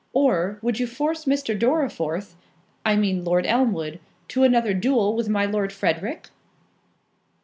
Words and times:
Or, 0.13 0.57
would 0.63 0.79
you 0.79 0.87
force 0.87 1.25
Mr. 1.25 1.55
Dorriforth 1.55 2.33
(I 2.83 2.95
mean 2.95 3.23
Lord 3.23 3.45
Elmwood) 3.45 3.99
to 4.29 4.41
another 4.41 4.73
duel 4.73 5.15
with 5.15 5.29
my 5.29 5.45
Lord 5.45 5.71
Frederick?" 5.71 6.29